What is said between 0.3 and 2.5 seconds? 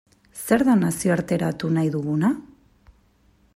Zer da nazioarteratu nahi duguna?